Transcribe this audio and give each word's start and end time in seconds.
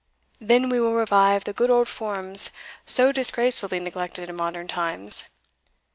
Then 0.39 0.69
we 0.69 0.79
will 0.81 0.95
revive 0.95 1.43
the 1.43 1.53
good 1.53 1.69
old 1.69 1.87
forms 1.87 2.49
so 2.87 3.11
disgracefully 3.11 3.79
neglected 3.79 4.31
in 4.31 4.35
modern 4.35 4.67
times. 4.67 5.25